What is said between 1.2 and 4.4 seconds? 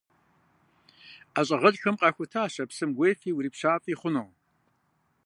Ӏэщӏагъэлӏхэм къахутащ а псым уефи урипщафӏи хъуну.